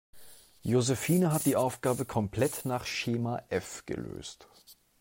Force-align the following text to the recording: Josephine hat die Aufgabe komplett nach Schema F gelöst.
Josephine 0.65 1.31
hat 1.31 1.45
die 1.45 1.55
Aufgabe 1.55 2.05
komplett 2.05 2.65
nach 2.65 2.87
Schema 2.87 3.43
F 3.49 3.83
gelöst. 3.85 4.47